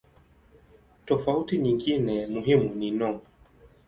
Tofauti 1.05 1.57
nyingine 1.57 2.27
muhimu 2.27 2.75
ni 2.75 2.91
no. 2.91 3.21